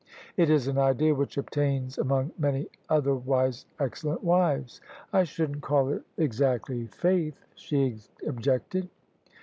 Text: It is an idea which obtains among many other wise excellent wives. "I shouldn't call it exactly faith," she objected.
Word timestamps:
It 0.35 0.49
is 0.49 0.67
an 0.67 0.79
idea 0.79 1.13
which 1.13 1.37
obtains 1.37 1.99
among 1.99 2.31
many 2.35 2.65
other 2.89 3.13
wise 3.13 3.67
excellent 3.79 4.23
wives. 4.23 4.81
"I 5.13 5.23
shouldn't 5.25 5.61
call 5.61 5.89
it 5.89 6.01
exactly 6.17 6.87
faith," 6.87 7.45
she 7.53 7.97
objected. 8.25 8.89